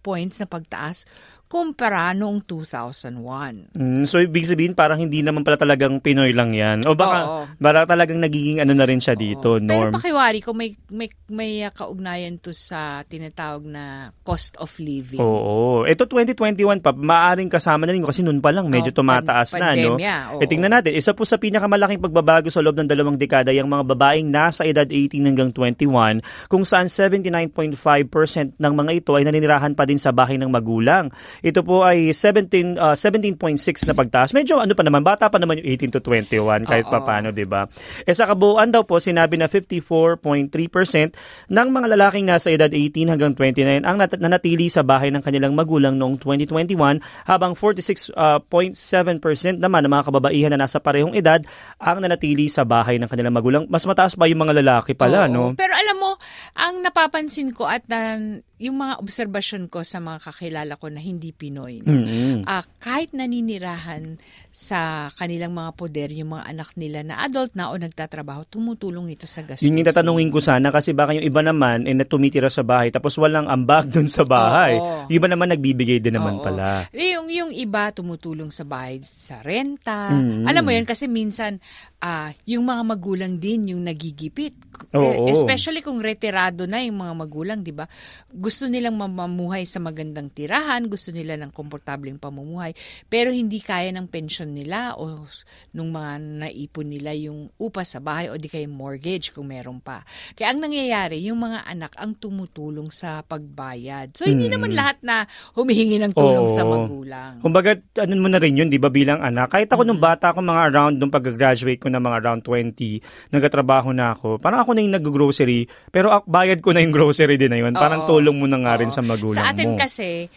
points 0.00 0.40
na 0.40 0.46
pagtaas 0.48 1.04
kumpara 1.46 2.10
noong 2.10 2.42
2001. 2.42 3.78
Mm, 3.78 4.02
so 4.02 4.18
ibig 4.18 4.46
sabihin 4.46 4.74
parang 4.74 4.98
hindi 4.98 5.22
naman 5.22 5.46
pala 5.46 5.54
talagang 5.54 6.02
Pinoy 6.02 6.34
lang 6.34 6.50
'yan. 6.50 6.82
O 6.82 6.98
baka 6.98 7.18
Oo. 7.22 7.42
baka 7.62 7.94
talagang 7.94 8.18
nagiging 8.18 8.58
ano 8.58 8.74
na 8.74 8.82
rin 8.82 8.98
siya 8.98 9.14
dito, 9.14 9.56
Oo. 9.56 9.62
norm. 9.62 9.94
Pero 9.94 10.02
pakiwari 10.02 10.42
ko 10.42 10.50
may 10.52 10.74
may 10.90 11.06
may 11.30 11.62
kaugnayan 11.70 12.42
to 12.42 12.50
sa 12.50 13.06
tinatawag 13.06 13.62
na 13.62 14.10
cost 14.26 14.58
of 14.58 14.74
living. 14.82 15.22
Oo. 15.22 15.86
Ito 15.86 16.10
2021 16.10 16.82
pa, 16.82 16.90
maaring 16.90 17.50
kasama 17.50 17.86
na 17.86 17.94
rin 17.94 18.02
kasi 18.02 18.26
noon 18.26 18.42
pa 18.42 18.50
lang 18.50 18.66
medyo 18.66 18.90
oh, 18.90 18.96
tumataas 18.98 19.54
pan- 19.54 19.62
na, 19.62 19.68
pandemya, 19.72 20.14
no? 20.34 20.34
Oo. 20.36 20.40
E 20.42 20.50
tingnan 20.50 20.72
natin, 20.74 20.98
isa 20.98 21.14
po 21.14 21.22
sa 21.22 21.38
pinakamalaking 21.38 22.02
pagbabago 22.02 22.50
sa 22.50 22.58
loob 22.58 22.74
ng 22.74 22.90
dalawang 22.90 23.14
dekada 23.14 23.54
yung 23.54 23.70
mga 23.70 23.86
babaeng 23.86 24.26
nasa 24.26 24.66
edad 24.66 24.86
18 24.86 25.22
hanggang 25.22 25.50
21 25.54 26.22
kung 26.50 26.66
saan 26.66 26.90
79.5% 26.90 28.58
ng 28.58 28.72
mga 28.74 28.92
ito 28.98 29.14
ay 29.14 29.22
naninirahan 29.22 29.78
pa 29.78 29.86
din 29.86 30.02
sa 30.02 30.10
bahay 30.10 30.34
ng 30.36 30.50
magulang. 30.50 31.14
Ito 31.42 31.64
po 31.64 31.84
ay 31.84 32.12
17 32.12 32.78
uh, 32.78 32.96
17.6 32.96 33.88
na 33.88 33.94
pagtaas. 33.96 34.32
Medyo 34.32 34.60
ano 34.60 34.72
pa 34.72 34.82
naman, 34.86 35.02
bata 35.02 35.28
pa 35.28 35.40
naman 35.40 35.60
yung 35.60 35.68
18 35.76 35.96
to 35.96 36.00
21 36.00 36.68
kahit 36.68 36.86
pa 36.86 37.00
paano, 37.02 37.32
'di 37.32 37.46
ba? 37.48 37.66
Eh 38.04 38.14
sa 38.14 38.28
kabuuan 38.28 38.72
daw 38.72 38.84
po 38.84 39.00
sinabi 39.00 39.36
na 39.36 39.50
54.3% 39.50 41.52
ng 41.52 41.68
mga 41.68 41.86
lalaking 41.96 42.26
nasa 42.28 42.52
edad 42.52 42.70
18 42.70 43.12
hanggang 43.12 43.32
29 43.34 43.84
ang 43.84 43.96
nat- 43.96 44.20
nanatili 44.20 44.68
sa 44.72 44.86
bahay 44.86 45.12
ng 45.12 45.22
kanilang 45.22 45.52
magulang 45.52 45.96
noong 45.96 46.20
2021 46.20 47.00
habang 47.28 47.52
46.7% 47.54 48.16
uh, 48.16 49.56
naman 49.56 49.80
ng 49.86 49.92
mga 49.92 50.04
kababaihan 50.10 50.50
na 50.52 50.66
nasa 50.66 50.82
parehong 50.82 51.14
edad 51.14 51.42
ang 51.80 52.02
nanatili 52.02 52.50
sa 52.50 52.66
bahay 52.66 53.00
ng 53.00 53.08
kanilang 53.08 53.34
magulang. 53.34 53.62
Mas 53.70 53.86
mataas 53.86 54.14
pa 54.14 54.26
yung 54.26 54.46
mga 54.46 54.62
lalaki 54.62 54.94
pala, 54.94 55.26
Oo. 55.26 55.32
no? 55.32 55.44
Pero 55.54 55.74
alam 55.74 55.96
mo, 55.98 56.12
ang 56.56 56.82
napapansin 56.82 57.54
ko 57.54 57.68
at 57.68 57.86
uh, 57.88 58.40
yung 58.56 58.76
mga 58.80 59.00
obserbasyon 59.00 59.68
ko 59.68 59.84
sa 59.84 60.00
mga 60.00 60.32
kakilala 60.32 60.80
ko 60.80 60.88
na 60.88 61.00
hindi 61.00 61.25
Pinoy, 61.34 61.82
no? 61.82 61.90
mm-hmm. 61.90 62.46
uh, 62.46 62.64
kahit 62.78 63.10
naninirahan 63.10 64.18
sa 64.54 65.10
kanilang 65.18 65.52
mga 65.52 65.70
poder, 65.74 66.08
yung 66.14 66.38
mga 66.38 66.44
anak 66.46 66.70
nila 66.78 67.02
na 67.02 67.22
adult 67.26 67.52
na 67.58 67.70
o 67.70 67.74
nagtatrabaho, 67.74 68.46
tumutulong 68.46 69.10
ito 69.10 69.26
sa 69.26 69.42
gastusin. 69.42 69.70
Yun 69.70 69.82
yung 69.82 69.88
tatanungin 69.90 70.30
ko 70.30 70.38
sana 70.38 70.70
kasi 70.70 70.94
baka 70.94 71.18
yung 71.18 71.26
iba 71.26 71.42
naman 71.42 71.84
eh, 71.90 71.94
na 71.96 72.06
tumitira 72.06 72.46
sa 72.46 72.62
bahay 72.62 72.94
tapos 72.94 73.18
walang 73.18 73.50
ambag 73.50 73.90
dun 73.90 74.06
sa 74.06 74.22
bahay. 74.22 74.78
Oo. 74.78 75.10
Yung 75.10 75.16
iba 75.18 75.26
naman 75.26 75.50
nagbibigay 75.50 75.98
din 75.98 76.14
naman 76.14 76.38
Oo. 76.38 76.44
pala. 76.44 76.86
Eh, 76.94 77.18
yung, 77.18 77.26
yung 77.32 77.50
iba 77.50 77.90
tumutulong 77.90 78.54
sa 78.54 78.62
bahay 78.62 79.02
sa 79.02 79.42
renta. 79.42 80.12
Mm-hmm. 80.12 80.44
Alam 80.46 80.62
mo 80.62 80.70
yan 80.70 80.86
kasi 80.86 81.10
minsan 81.10 81.58
uh, 82.00 82.30
yung 82.46 82.64
mga 82.68 82.82
magulang 82.86 83.34
din 83.36 83.74
yung 83.74 83.82
nagigipit. 83.82 84.54
Oo. 84.94 85.26
Eh, 85.26 85.34
especially 85.34 85.82
kung 85.82 85.98
retirado 85.98 86.64
na 86.64 86.80
yung 86.84 87.02
mga 87.02 87.14
magulang, 87.16 87.60
di 87.60 87.74
ba? 87.74 87.88
gusto 88.36 88.68
nilang 88.68 89.00
mamuhay 89.00 89.64
sa 89.64 89.80
magandang 89.80 90.28
tirahan, 90.28 90.92
gusto 90.92 91.08
nila 91.16 91.40
ng 91.40 91.50
komportableng 91.56 92.20
pamumuhay, 92.20 92.76
pero 93.08 93.32
hindi 93.32 93.64
kaya 93.64 93.88
ng 93.96 94.12
pensyon 94.12 94.52
nila 94.52 94.94
o 95.00 95.24
nung 95.72 95.90
mga 95.90 96.44
naipon 96.44 96.92
nila 96.92 97.16
yung 97.16 97.48
upa 97.56 97.82
sa 97.82 97.98
bahay 98.04 98.28
o 98.28 98.36
di 98.36 98.52
kaya 98.52 98.68
mortgage 98.68 99.32
kung 99.32 99.48
meron 99.48 99.80
pa. 99.80 100.04
Kaya 100.36 100.52
ang 100.52 100.60
nangyayari, 100.60 101.24
yung 101.24 101.40
mga 101.40 101.64
anak 101.64 101.96
ang 101.96 102.14
tumutulong 102.20 102.92
sa 102.92 103.24
pagbayad. 103.24 104.12
So 104.12 104.28
hindi 104.28 104.52
hmm. 104.52 104.54
naman 104.60 104.70
lahat 104.76 105.00
na 105.00 105.24
humihingi 105.56 105.96
ng 106.02 106.12
tulong 106.12 106.46
Oo. 106.46 106.52
sa 106.52 106.62
magulang. 106.66 107.40
Kumbaga, 107.40 107.72
ano 108.02 108.12
mo 108.20 108.28
na 108.28 108.36
rin 108.42 108.58
yun, 108.58 108.68
di 108.68 108.76
ba, 108.76 108.92
bilang 108.92 109.22
anak. 109.22 109.52
Kahit 109.52 109.70
ako 109.70 109.86
mm-hmm. 109.86 109.88
nung 109.96 110.02
bata 110.02 110.34
ako, 110.34 110.38
mga 110.42 110.62
around, 110.72 110.94
nung 110.98 111.12
pag-graduate 111.12 111.80
ko 111.80 111.88
na 111.88 112.02
mga 112.02 112.16
around 112.20 112.42
20, 112.44 113.32
nagkatrabaho 113.32 113.90
na 113.94 114.12
ako, 114.12 114.42
parang 114.42 114.60
ako 114.60 114.74
na 114.74 114.82
yung 114.82 114.94
nag-grocery, 114.98 115.70
pero 115.88 116.12
bayad 116.26 116.60
ko 116.60 116.74
na 116.74 116.82
yung 116.82 116.94
grocery 116.96 117.38
din 117.40 117.52
na 117.54 117.58
yun. 117.60 117.72
Parang 117.72 118.04
Oo. 118.04 118.18
tulong 118.18 118.36
mo 118.36 118.46
na 118.50 118.58
nga 118.60 118.80
rin 118.82 118.90
sa 118.90 119.00
magulang 119.00 119.38
mo. 119.38 119.44
Sa 119.46 119.52
atin 119.54 119.72
mo. 119.74 119.78
kasi, 119.78 120.28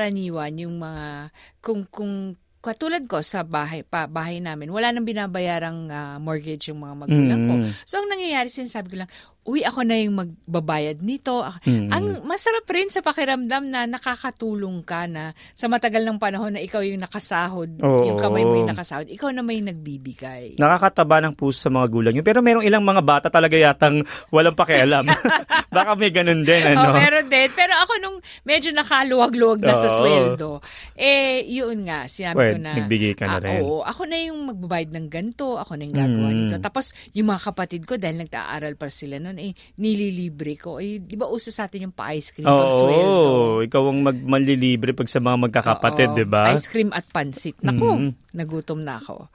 pangkaraniwan, 0.00 0.52
yung 0.56 0.80
mga, 0.80 1.28
kung, 1.60 1.84
kung 1.92 2.40
katulad 2.60 3.00
ko 3.08 3.24
sa 3.24 3.40
bahay 3.40 3.80
pa 3.80 4.04
bahay 4.04 4.36
namin 4.36 4.68
wala 4.68 4.92
nang 4.92 5.08
binabayarang 5.08 5.88
uh, 5.88 6.20
mortgage 6.20 6.68
yung 6.68 6.84
mga 6.84 6.92
magulang 6.92 7.40
mm. 7.40 7.48
ko 7.48 7.54
so 7.88 8.04
ang 8.04 8.12
nangyayari 8.12 8.52
sinasabi 8.52 8.86
ko 8.92 8.96
lang 9.00 9.10
uy, 9.48 9.64
ako 9.64 9.88
na 9.88 9.96
yung 9.96 10.16
magbabayad 10.20 11.00
nito. 11.00 11.40
Mm-hmm. 11.40 11.88
Ang 11.88 12.04
masarap 12.28 12.68
rin 12.68 12.92
sa 12.92 13.00
pakiramdam 13.00 13.72
na 13.72 13.88
nakakatulong 13.88 14.84
ka 14.84 15.08
na 15.08 15.32
sa 15.56 15.66
matagal 15.66 16.04
ng 16.04 16.20
panahon 16.20 16.54
na 16.54 16.60
ikaw 16.60 16.84
yung 16.84 17.00
nakasahod, 17.00 17.80
Oo. 17.80 18.04
yung 18.04 18.20
kamay 18.20 18.44
mo 18.44 18.60
yung 18.60 18.68
nakasahod, 18.68 19.08
ikaw 19.08 19.32
na 19.32 19.40
may 19.40 19.64
nagbibigay. 19.64 20.60
Nakakataba 20.60 21.24
ng 21.24 21.34
puso 21.34 21.66
sa 21.66 21.72
mga 21.72 21.86
gulang 21.88 22.14
yun. 22.14 22.26
Pero 22.26 22.44
merong 22.44 22.64
ilang 22.68 22.84
mga 22.84 23.02
bata 23.02 23.28
talaga 23.32 23.56
yatang 23.56 24.04
walang 24.28 24.54
pakialam. 24.54 25.08
Baka 25.70 25.94
may 25.94 26.10
ganun 26.10 26.42
din, 26.42 26.62
ano? 26.74 26.90
Oh, 26.90 26.94
meron 26.98 27.30
din. 27.30 27.48
Pero 27.54 27.72
ako 27.78 27.92
nung 28.02 28.18
medyo 28.42 28.74
nakaluwag-luwag 28.74 29.62
na 29.62 29.74
Oo. 29.78 29.82
sa 29.86 29.88
sweldo, 29.94 30.50
eh, 30.98 31.46
yun 31.46 31.86
nga, 31.86 32.10
sinabi 32.10 32.36
well, 32.36 32.54
ko 32.54 32.58
na, 32.58 32.72
nagbigay 32.74 33.14
ka 33.14 33.24
na 33.30 33.38
uh, 33.38 33.42
rin. 33.42 33.60
Oo, 33.62 33.80
ako 33.86 34.02
na 34.10 34.18
yung 34.18 34.50
magbabayad 34.50 34.90
ng 34.90 35.06
ganto, 35.06 35.62
ako 35.62 35.78
na 35.78 35.86
yung 35.86 35.96
gagawa 35.96 36.28
mm. 36.28 36.36
nito. 36.36 36.56
Tapos, 36.58 36.90
yung 37.14 37.30
mga 37.30 37.42
kapatid 37.54 37.82
ko, 37.86 37.94
dahil 37.94 38.26
nag-aaral 38.26 38.74
pa 38.74 38.90
sila 38.90 39.22
noon, 39.22 39.38
eh, 39.38 39.54
nililibre 39.78 40.58
ko. 40.58 40.82
Eh, 40.82 40.98
di 40.98 41.14
ba 41.14 41.30
uso 41.30 41.54
sa 41.54 41.70
atin 41.70 41.86
yung 41.86 41.94
pa-ice 41.94 42.34
cream 42.34 42.50
pag 42.50 42.74
sweldo? 42.74 43.30
Oo, 43.30 43.62
ikaw 43.62 43.82
ang 43.86 44.00
mag 44.02 44.18
manlilibre 44.18 44.90
pag 44.90 45.06
sa 45.06 45.22
mga 45.22 45.38
magkakapatid, 45.48 46.18
di 46.18 46.26
ba? 46.26 46.50
Ice 46.50 46.66
cream 46.66 46.90
at 46.90 47.06
pansit. 47.08 47.54
Naku, 47.62 47.86
mm-hmm. 47.86 48.34
nagutom 48.34 48.82
na 48.82 48.98
ako. 48.98 49.30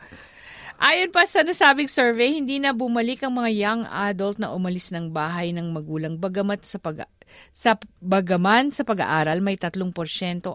Ayon 0.76 1.08
pa 1.08 1.24
sa 1.24 1.40
nasabing 1.40 1.88
survey, 1.88 2.36
hindi 2.36 2.60
na 2.60 2.76
bumalik 2.76 3.24
ang 3.24 3.40
mga 3.40 3.52
young 3.56 3.84
adult 3.88 4.36
na 4.44 4.52
umalis 4.52 4.92
ng 4.92 5.08
bahay 5.08 5.56
ng 5.56 5.72
magulang 5.72 6.20
bagamat 6.20 6.68
sa 6.68 6.84
pag 6.84 7.08
sa 7.56 7.80
bagaman 8.04 8.72
sa 8.76 8.84
pag-aaral, 8.84 9.40
may 9.40 9.56
3% 9.56 9.72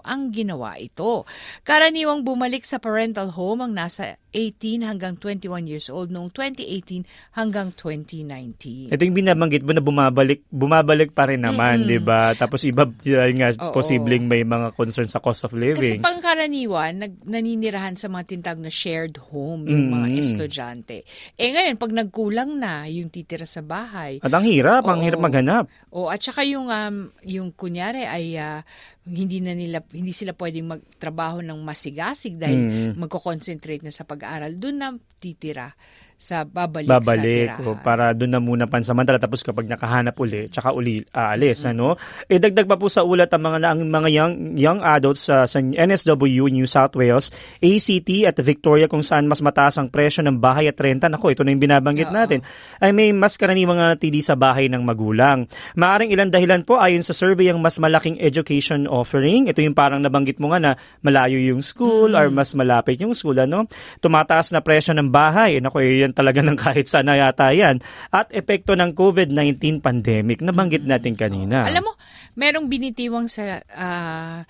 ang 0.04 0.22
ginawa 0.32 0.76
ito. 0.76 1.24
Karaniwang 1.64 2.24
bumalik 2.24 2.64
sa 2.68 2.76
parental 2.80 3.32
home 3.32 3.64
ang 3.64 3.72
nasa 3.72 4.20
18 4.32 4.86
hanggang 4.86 5.14
21 5.18 5.66
years 5.66 5.90
old 5.90 6.08
noong 6.08 6.30
2018 6.32 7.06
hanggang 7.34 7.74
2019. 7.74 8.94
Ito 8.94 9.02
yung 9.02 9.18
binabanggit 9.18 9.62
mo 9.66 9.72
na 9.74 9.82
bumabalik, 9.82 10.46
bumabalik 10.50 11.10
pa 11.12 11.26
rin 11.26 11.42
naman, 11.42 11.82
mm-hmm. 11.82 11.92
di 11.92 11.98
ba? 11.98 12.32
Tapos 12.38 12.62
iba, 12.62 12.86
yun 13.02 13.36
nga, 13.38 13.50
Oo. 13.58 13.74
posibleng 13.74 14.30
may 14.30 14.46
mga 14.46 14.74
concerns 14.78 15.12
sa 15.14 15.22
cost 15.22 15.46
of 15.46 15.54
living. 15.54 15.98
Kasi 15.98 16.02
pangkaraniwan, 16.02 16.92
nag, 17.02 17.14
naninirahan 17.26 17.98
sa 17.98 18.06
mga 18.06 18.24
tintag 18.30 18.58
na 18.62 18.70
shared 18.70 19.18
home, 19.30 19.66
yung 19.66 19.90
mm-hmm. 19.90 20.06
mga 20.06 20.08
estudyante. 20.22 20.96
Eh 21.34 21.50
ngayon, 21.50 21.76
pag 21.80 21.92
nagkulang 21.94 22.50
na 22.58 22.86
yung 22.86 23.10
titira 23.10 23.46
sa 23.46 23.60
bahay. 23.60 24.22
At 24.22 24.30
ang 24.30 24.46
hirap, 24.46 24.86
Oo. 24.86 24.90
ang 24.94 25.00
hirap 25.02 25.20
maghanap. 25.20 25.64
O, 25.90 26.06
at 26.06 26.22
saka 26.22 26.46
yung 26.46 26.70
um, 26.70 27.10
yung 27.26 27.50
kunyari 27.50 28.06
ay 28.06 28.38
uh, 28.38 28.62
hindi 29.10 29.42
na 29.42 29.56
nila 29.56 29.82
hindi 29.90 30.14
sila 30.14 30.36
pwedeng 30.36 30.70
magtrabaho 30.70 31.42
ng 31.42 31.58
masigasig 31.64 32.38
dahil 32.38 32.60
mm. 32.60 32.92
magko-concentrate 33.00 33.82
na 33.82 33.90
sa 33.90 34.06
pag-aaral 34.20 34.52
doon 34.60 34.76
na 34.76 34.88
titira 35.16 35.72
sa 36.20 36.44
babalik, 36.44 36.84
babalik 36.84 37.48
sa 37.48 37.64
tirahan. 37.64 37.72
O, 37.72 37.80
para 37.80 38.12
doon 38.12 38.28
na 38.28 38.44
muna 38.44 38.68
pansamantala 38.68 39.16
tapos 39.16 39.40
kapag 39.40 39.64
nakahanap 39.64 40.12
uli 40.20 40.52
tsaka 40.52 40.76
uli 40.76 41.00
aalis 41.16 41.64
mm-hmm. 41.64 41.72
ano 41.72 41.96
eh 42.28 42.36
dagdag 42.36 42.68
pa 42.68 42.76
po 42.76 42.92
sa 42.92 43.08
ulat 43.08 43.32
ang 43.32 43.40
mga 43.40 43.58
ang 43.64 43.80
mga 43.88 44.08
young 44.12 44.34
young 44.60 44.80
adults 44.84 45.32
uh, 45.32 45.48
sa 45.48 45.64
NSW 45.64 46.52
New 46.52 46.68
South 46.68 46.92
Wales 46.92 47.32
ACT 47.64 48.28
at 48.28 48.36
Victoria 48.44 48.84
kung 48.84 49.00
saan 49.00 49.32
mas 49.32 49.40
mataas 49.40 49.80
ang 49.80 49.88
presyo 49.88 50.20
ng 50.28 50.36
bahay 50.36 50.68
at 50.68 50.76
renta 50.76 51.08
nako 51.08 51.32
ito 51.32 51.40
na 51.40 51.56
yung 51.56 51.64
binabanggit 51.64 52.12
Oo. 52.12 52.16
natin 52.20 52.44
ay 52.84 52.92
may 52.92 53.16
mas 53.16 53.40
karaniwang 53.40 53.80
natili 53.80 54.20
sa 54.20 54.36
bahay 54.36 54.68
ng 54.68 54.84
magulang 54.84 55.48
maaring 55.72 56.12
ilan 56.12 56.28
dahilan 56.28 56.68
po 56.68 56.76
ayon 56.84 57.00
sa 57.00 57.16
survey 57.16 57.48
ang 57.48 57.64
mas 57.64 57.80
malaking 57.80 58.20
education 58.20 58.84
offering 58.84 59.48
ito 59.48 59.64
yung 59.64 59.72
parang 59.72 60.04
nabanggit 60.04 60.36
mo 60.36 60.52
nga 60.52 60.60
na 60.60 60.72
malayo 61.00 61.40
yung 61.40 61.64
school 61.64 62.12
mm-hmm. 62.12 62.28
or 62.28 62.28
mas 62.28 62.52
malapit 62.52 63.00
yung 63.00 63.16
school 63.16 63.40
ano 63.40 63.64
tumataas 64.04 64.52
na 64.52 64.60
presyo 64.60 64.92
ng 64.92 65.08
bahay 65.08 65.56
nako 65.64 65.80
eh, 65.80 66.09
yan 66.10 66.18
talaga 66.18 66.42
ng 66.42 66.58
kahit 66.58 66.90
sana 66.90 67.14
yata 67.14 67.54
yan. 67.54 67.78
At 68.10 68.34
epekto 68.34 68.74
ng 68.74 68.98
COVID-19 68.98 69.78
pandemic, 69.78 70.42
nabanggit 70.42 70.82
natin 70.82 71.14
kanina. 71.14 71.62
Alam 71.62 71.86
mo, 71.86 71.92
merong 72.34 72.66
binitiwang 72.66 73.30
sa 73.30 73.62
uh, 73.62 74.42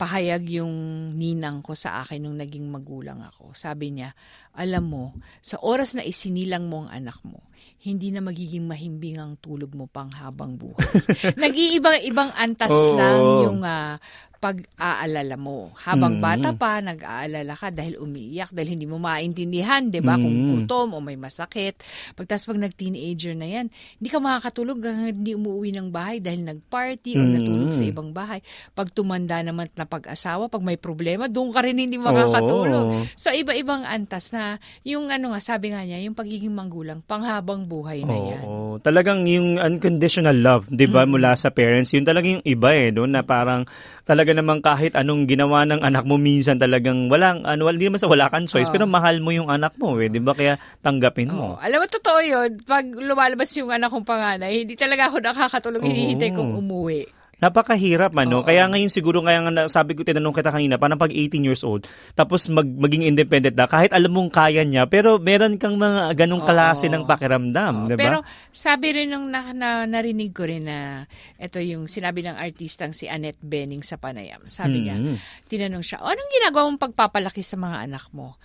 pahayag 0.00 0.58
yung 0.58 0.74
ninang 1.14 1.62
ko 1.62 1.78
sa 1.78 2.02
akin 2.02 2.24
nung 2.24 2.34
naging 2.34 2.66
magulang 2.66 3.22
ako. 3.22 3.54
Sabi 3.54 3.94
niya, 3.94 4.16
alam 4.56 4.88
mo, 4.88 5.04
sa 5.38 5.60
oras 5.62 5.94
na 5.94 6.02
isinilang 6.02 6.66
mo 6.66 6.88
ang 6.88 7.04
anak 7.04 7.22
mo, 7.22 7.46
hindi 7.86 8.10
na 8.10 8.18
magiging 8.18 8.66
mahimbing 8.66 9.22
ang 9.22 9.38
tulog 9.38 9.70
mo 9.78 9.86
pang 9.86 10.10
habang 10.10 10.58
buhay. 10.58 10.90
Nag-iibang-ibang 11.44 12.34
antas 12.34 12.74
oh. 12.74 12.98
lang 12.98 13.22
yung 13.46 13.60
uh, 13.62 13.94
pag-aalala 14.42 15.38
mo. 15.38 15.70
Habang 15.86 16.18
mm. 16.18 16.22
bata 16.22 16.50
pa, 16.58 16.82
nag-aalala 16.82 17.54
ka 17.54 17.70
dahil 17.70 17.94
umiiyak, 18.02 18.50
dahil 18.50 18.74
hindi 18.74 18.90
mo 18.90 18.98
maintindihan, 18.98 19.86
di 19.86 20.02
ba? 20.02 20.18
Mm. 20.18 20.22
Kung 20.26 20.36
gutom 20.50 20.88
o 20.92 20.98
may 20.98 21.14
masakit. 21.14 21.78
Pagtas 22.18 22.50
pag 22.50 22.58
nag-teenager 22.58 23.38
na 23.38 23.46
yan, 23.46 23.70
hindi 23.70 24.10
ka 24.10 24.18
makakatulog 24.18 24.82
hanggang 24.82 25.14
hindi 25.14 25.38
umuwi 25.38 25.70
ng 25.78 25.94
bahay 25.94 26.18
dahil 26.18 26.42
nag-party 26.42 27.14
mm. 27.14 27.20
o 27.22 27.24
natulog 27.30 27.70
sa 27.70 27.86
ibang 27.86 28.10
bahay. 28.10 28.42
Pag 28.74 28.90
tumanda 28.90 29.38
naman 29.46 29.70
na 29.78 29.86
pag-asawa, 29.86 30.50
pag 30.50 30.66
may 30.66 30.74
problema, 30.74 31.30
doon 31.30 31.54
ka 31.54 31.62
rin 31.62 31.78
hindi 31.78 32.02
makakatulog. 32.02 32.86
Oh. 32.98 33.06
So, 33.14 33.30
iba-ibang 33.30 33.86
antas 33.86 34.34
na 34.34 34.58
yung 34.82 35.14
ano 35.14 35.30
nga, 35.30 35.38
sabi 35.38 35.70
nga 35.70 35.86
niya, 35.86 36.02
yung 36.02 36.18
pagiging 36.18 36.50
manggulang, 36.50 36.98
panghabang 37.06 37.70
buhay 37.70 38.02
na 38.02 38.18
yan. 38.18 38.42
Oh, 38.42 38.82
talagang 38.82 39.22
yung 39.30 39.62
unconditional 39.62 40.34
love, 40.34 40.66
di 40.66 40.90
ba, 40.90 41.06
mm. 41.06 41.14
mula 41.14 41.38
sa 41.38 41.54
parents, 41.54 41.94
yun 41.94 42.02
talagang 42.02 42.42
yung 42.42 42.46
iba 42.50 42.74
eh, 42.74 42.90
no? 42.90 43.06
na 43.06 43.22
parang 43.22 43.70
talaga 44.02 44.31
naman 44.36 44.60
kahit 44.60 44.98
anong 44.98 45.24
ginawa 45.30 45.64
ng 45.64 45.80
anak 45.80 46.04
mo 46.04 46.20
minsan 46.20 46.60
talagang 46.60 47.08
walang 47.08 47.46
ano 47.46 47.68
hindi 47.70 47.88
naman 47.88 48.00
sa 48.02 48.10
wala 48.10 48.28
kang 48.28 48.48
choice 48.48 48.68
oh. 48.68 48.74
pero 48.74 48.84
mahal 48.84 49.22
mo 49.22 49.30
yung 49.32 49.48
anak 49.48 49.76
mo 49.80 49.96
eh 50.00 50.10
'di 50.10 50.20
ba 50.20 50.36
kaya 50.36 50.60
tanggapin 50.82 51.32
mo. 51.32 51.56
Oh. 51.56 51.62
Alam 51.62 51.84
mo 51.84 51.86
totoo 51.88 52.20
'yun 52.20 52.60
pag 52.66 52.84
lumalabas 52.88 53.48
yung 53.56 53.70
anak 53.70 53.88
kong 53.88 54.04
panganay 54.04 54.66
hindi 54.66 54.74
talaga 54.74 55.08
ako 55.08 55.22
nakakatulog 55.22 55.80
oh. 55.80 55.88
hinihintay 55.88 56.34
kong 56.34 56.58
umuwi. 56.58 57.21
Napakahirap 57.42 58.14
ano. 58.14 58.40
Oo. 58.40 58.46
Kaya 58.46 58.70
ngayon 58.70 58.86
siguro 58.86 59.18
kaya 59.18 59.42
nga 59.42 59.66
sabi 59.66 59.98
ko 59.98 60.06
tinanong 60.06 60.30
kita 60.30 60.54
kanina, 60.54 60.78
parang 60.78 60.94
pag 60.94 61.10
18 61.10 61.42
years 61.42 61.66
old, 61.66 61.90
tapos 62.14 62.46
mag, 62.46 62.62
maging 62.62 63.02
independent 63.02 63.58
na, 63.58 63.66
kahit 63.66 63.90
alam 63.90 64.14
mong 64.14 64.30
kaya 64.30 64.62
niya, 64.62 64.86
pero 64.86 65.18
meron 65.18 65.58
kang 65.58 65.74
mga 65.74 66.14
ganong 66.14 66.46
klase 66.46 66.86
Oo. 66.86 66.94
ng 66.94 67.04
pakiramdam, 67.10 67.90
di 67.90 67.98
ba? 67.98 68.00
Pero 68.00 68.18
sabi 68.54 68.94
rin 68.94 69.10
nung 69.10 69.26
na, 69.26 69.50
na, 69.50 69.90
narinig 69.90 70.30
ko 70.30 70.46
rin 70.46 70.70
na 70.70 71.10
ito 71.34 71.58
yung 71.58 71.90
sinabi 71.90 72.22
ng 72.22 72.38
artistang 72.38 72.94
si 72.94 73.10
Annette 73.10 73.42
Benning 73.42 73.82
sa 73.82 73.98
Panayam. 73.98 74.46
Sabi 74.46 74.86
mm-hmm. 74.86 75.02
niya, 75.10 75.18
tinanong 75.50 75.82
siya, 75.82 75.98
anong 75.98 76.30
ginagawa 76.30 76.70
mong 76.70 76.82
pagpapalaki 76.86 77.42
sa 77.42 77.58
mga 77.58 77.90
anak 77.90 78.06
mo? 78.14 78.38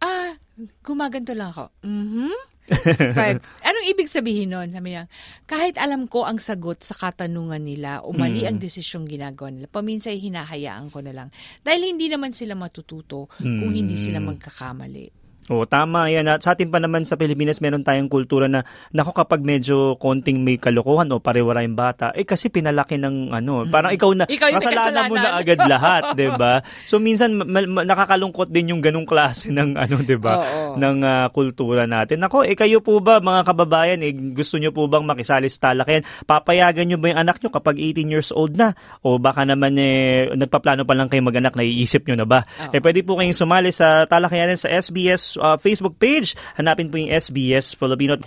Ah, 0.00 0.32
gumaganto 0.80 1.36
lang 1.36 1.52
ako. 1.52 1.68
Mm-hmm. 1.84 2.49
Five. 3.18 3.42
Anong 3.68 3.86
ibig 3.90 4.06
sabihin 4.06 4.54
nun? 4.54 4.70
Sabi 4.70 4.94
niya, 4.94 5.10
kahit 5.46 5.78
alam 5.80 6.06
ko 6.06 6.26
ang 6.26 6.38
sagot 6.38 6.82
sa 6.82 6.94
katanungan 6.94 7.60
nila 7.60 8.02
o 8.06 8.14
mali 8.14 8.46
mm. 8.46 8.48
ang 8.48 8.58
desisyong 8.62 9.06
ginagawa 9.10 9.50
nila, 9.50 9.66
paminsan 9.66 10.14
hinahayaan 10.14 10.88
ko 10.90 11.02
na 11.02 11.12
lang. 11.14 11.28
Dahil 11.66 11.96
hindi 11.96 12.06
naman 12.06 12.30
sila 12.30 12.54
matututo 12.54 13.26
mm. 13.42 13.58
kung 13.58 13.70
hindi 13.74 13.98
sila 13.98 14.22
mm. 14.22 14.26
magkakamali. 14.26 15.19
Oo, 15.48 15.64
tama 15.64 16.12
yan. 16.12 16.28
At 16.28 16.44
sa 16.44 16.52
atin 16.52 16.68
pa 16.68 16.78
naman 16.78 17.08
sa 17.08 17.16
Pilipinas, 17.16 17.58
meron 17.58 17.82
tayong 17.82 18.12
kultura 18.12 18.46
na, 18.46 18.62
nako 18.92 19.16
kapag 19.16 19.40
medyo 19.40 19.96
konting 19.96 20.44
may 20.44 20.60
kalokohan 20.60 21.10
o 21.10 21.18
pariwara 21.18 21.64
yung 21.64 21.74
bata, 21.74 22.12
eh 22.12 22.28
kasi 22.28 22.52
pinalaki 22.52 23.00
ng 23.00 23.32
ano, 23.32 23.66
mm. 23.66 23.72
parang 23.72 23.90
ikaw 23.90 24.14
na, 24.14 24.28
ikaw 24.30 24.46
kasalanan 24.60 25.10
mo 25.10 25.16
na 25.18 25.40
agad 25.40 25.58
lahat, 25.64 26.12
di 26.20 26.30
ba? 26.30 26.62
So 26.86 27.02
minsan, 27.02 27.34
ma- 27.34 27.66
ma- 27.66 27.82
nakakalungkot 27.82 28.52
din 28.52 28.76
yung 28.76 28.82
ganung 28.84 29.08
klase 29.08 29.50
ng 29.50 29.74
ano, 29.74 29.96
di 30.06 30.14
ba? 30.20 30.44
Ng 30.78 30.98
uh, 31.02 31.26
kultura 31.34 31.88
natin. 31.88 32.22
Nako, 32.22 32.46
eh 32.46 32.54
kayo 32.54 32.78
po 32.78 33.02
ba, 33.02 33.18
mga 33.18 33.42
kababayan, 33.50 33.98
eh, 34.06 34.14
gusto 34.14 34.54
nyo 34.60 34.70
po 34.70 34.86
bang 34.86 35.02
makisali 35.02 35.50
sa 35.50 35.72
talakayan? 35.72 36.06
Papayagan 36.30 36.84
nyo 36.84 36.98
ba 37.02 37.10
yung 37.10 37.20
anak 37.26 37.42
nyo 37.42 37.50
kapag 37.50 37.80
18 37.80 38.12
years 38.12 38.30
old 38.30 38.54
na? 38.54 38.76
O 39.02 39.18
baka 39.18 39.42
naman 39.42 39.74
eh, 39.80 40.30
nagpaplano 40.30 40.86
pa 40.86 40.94
lang 40.94 41.10
kayo 41.10 41.26
mag-anak, 41.26 41.58
naiisip 41.58 42.06
nyo 42.06 42.22
na 42.22 42.26
ba? 42.28 42.46
Oo. 42.46 42.76
Eh 42.76 42.78
pwede 42.78 43.02
po 43.02 43.18
kayong 43.18 43.34
sumali 43.34 43.74
sa 43.74 44.06
talakayan 44.06 44.54
sa 44.54 44.70
SBS 44.70 45.39
uh, 45.40 45.56
Facebook 45.56 45.96
page. 45.96 46.36
Hanapin 46.60 46.92
po 46.92 47.00
yung 47.00 47.10
SBS 47.10 47.72
Filipino. 47.72 48.20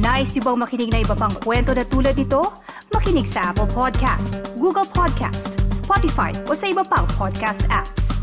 Nice 0.00 0.34
yung 0.34 0.50
bang 0.50 0.58
makinig 0.58 0.90
na 0.90 1.06
iba 1.06 1.14
pang 1.14 1.30
kwento 1.38 1.70
na 1.70 1.86
tulad 1.86 2.18
ito? 2.18 2.42
Makinig 2.90 3.30
sa 3.30 3.54
Apple 3.54 3.70
Podcast, 3.70 4.42
Google 4.58 4.88
Podcast, 4.90 5.54
Spotify 5.70 6.34
o 6.50 6.56
sa 6.56 6.66
iba 6.66 6.82
pang 6.82 7.06
podcast 7.14 7.62
apps. 7.70 8.13